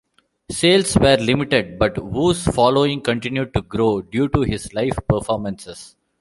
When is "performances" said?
5.07-5.95